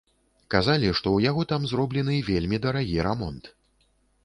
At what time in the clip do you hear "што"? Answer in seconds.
0.99-1.07